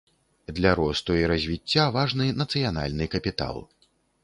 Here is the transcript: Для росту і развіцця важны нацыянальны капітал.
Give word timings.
Для 0.59 0.71
росту 0.79 1.17
і 1.19 1.27
развіцця 1.33 1.85
важны 1.99 2.29
нацыянальны 2.41 3.11
капітал. 3.19 3.63